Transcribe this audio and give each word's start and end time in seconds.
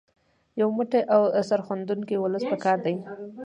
یو 0.59 0.69
موټی 0.77 1.01
او 1.13 1.21
سرښندونکی 1.49 2.15
ولس 2.19 2.43
په 2.51 2.57
کار 2.65 2.77
دی. 2.85 2.95